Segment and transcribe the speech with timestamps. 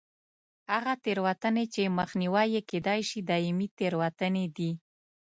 [0.71, 4.71] هغه تېروتنې چې مخنیوی یې کېدای شي دایمي تېروتنې دي.